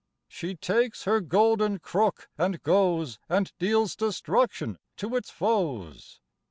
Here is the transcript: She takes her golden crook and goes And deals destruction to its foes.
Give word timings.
She 0.27 0.55
takes 0.55 1.03
her 1.03 1.21
golden 1.21 1.77
crook 1.77 2.27
and 2.35 2.59
goes 2.63 3.19
And 3.29 3.53
deals 3.59 3.95
destruction 3.95 4.79
to 4.97 5.15
its 5.15 5.29
foes. 5.29 6.19